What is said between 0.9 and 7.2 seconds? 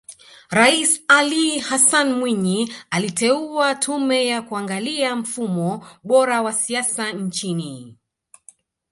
Ali Hassan Mwinyi aliteua Tume ya kuangalia mfumo bora wa siasa